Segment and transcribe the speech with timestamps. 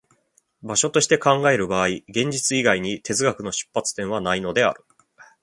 [0.63, 4.83] 場所として考える場合、現実以外に哲学の出発点はないのである。